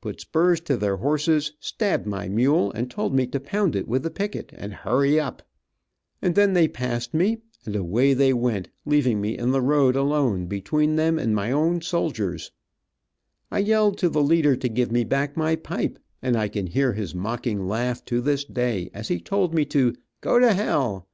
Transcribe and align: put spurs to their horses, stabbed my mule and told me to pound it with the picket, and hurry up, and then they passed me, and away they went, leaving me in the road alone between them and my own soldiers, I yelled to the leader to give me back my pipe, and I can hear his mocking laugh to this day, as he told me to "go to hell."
put 0.00 0.20
spurs 0.20 0.60
to 0.60 0.76
their 0.76 0.98
horses, 0.98 1.54
stabbed 1.58 2.06
my 2.06 2.28
mule 2.28 2.70
and 2.70 2.88
told 2.88 3.12
me 3.12 3.26
to 3.26 3.40
pound 3.40 3.74
it 3.74 3.88
with 3.88 4.04
the 4.04 4.12
picket, 4.12 4.52
and 4.54 4.72
hurry 4.72 5.18
up, 5.18 5.42
and 6.22 6.36
then 6.36 6.52
they 6.52 6.68
passed 6.68 7.12
me, 7.12 7.38
and 7.66 7.74
away 7.74 8.14
they 8.14 8.32
went, 8.32 8.68
leaving 8.84 9.20
me 9.20 9.36
in 9.36 9.50
the 9.50 9.60
road 9.60 9.96
alone 9.96 10.46
between 10.46 10.94
them 10.94 11.18
and 11.18 11.34
my 11.34 11.50
own 11.50 11.80
soldiers, 11.80 12.52
I 13.50 13.58
yelled 13.58 13.98
to 13.98 14.08
the 14.08 14.22
leader 14.22 14.54
to 14.54 14.68
give 14.68 14.92
me 14.92 15.02
back 15.02 15.36
my 15.36 15.56
pipe, 15.56 15.98
and 16.22 16.36
I 16.36 16.46
can 16.46 16.68
hear 16.68 16.92
his 16.92 17.12
mocking 17.12 17.66
laugh 17.66 18.04
to 18.04 18.20
this 18.20 18.44
day, 18.44 18.88
as 18.94 19.08
he 19.08 19.18
told 19.18 19.52
me 19.52 19.64
to 19.64 19.96
"go 20.20 20.38
to 20.38 20.54
hell." 20.54 21.08